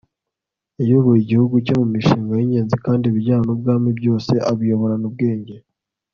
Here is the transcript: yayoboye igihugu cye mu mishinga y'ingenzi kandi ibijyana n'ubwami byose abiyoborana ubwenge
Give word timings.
yayoboye 0.79 1.19
igihugu 1.21 1.55
cye 1.65 1.73
mu 1.79 1.85
mishinga 1.93 2.31
y'ingenzi 2.39 2.75
kandi 2.85 3.03
ibijyana 3.05 3.43
n'ubwami 3.45 3.89
byose 3.99 4.31
abiyoborana 4.51 5.05
ubwenge 5.09 5.55